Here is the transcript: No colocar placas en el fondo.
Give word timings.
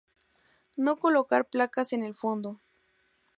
No 0.77 0.97
colocar 0.97 1.45
placas 1.47 1.93
en 1.93 2.01
el 2.01 2.15
fondo. 2.15 2.59